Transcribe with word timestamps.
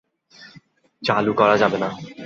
চালু 1.03 1.31
করা 1.33 1.55
যাবে 1.57 1.77
না। 1.77 1.89